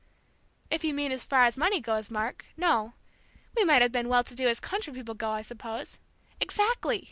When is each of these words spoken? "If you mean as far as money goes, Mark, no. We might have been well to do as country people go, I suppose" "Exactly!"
"If 0.71 0.83
you 0.83 0.95
mean 0.95 1.11
as 1.11 1.25
far 1.25 1.43
as 1.43 1.55
money 1.55 1.79
goes, 1.79 2.09
Mark, 2.09 2.45
no. 2.57 2.93
We 3.55 3.63
might 3.63 3.83
have 3.83 3.91
been 3.91 4.09
well 4.09 4.23
to 4.23 4.33
do 4.33 4.47
as 4.47 4.59
country 4.59 4.93
people 4.93 5.13
go, 5.13 5.29
I 5.29 5.43
suppose" 5.43 5.99
"Exactly!" 6.41 6.99